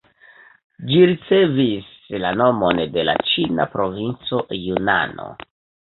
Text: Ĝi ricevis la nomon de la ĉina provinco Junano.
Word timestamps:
Ĝi 0.91 1.01
ricevis 1.09 1.91
la 2.25 2.31
nomon 2.43 2.81
de 2.97 3.05
la 3.11 3.15
ĉina 3.33 3.71
provinco 3.77 4.43
Junano. 4.63 5.29